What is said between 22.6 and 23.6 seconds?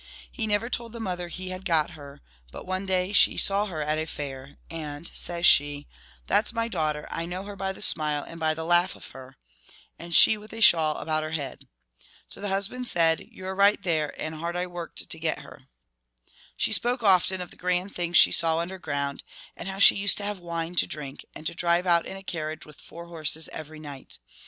with four horses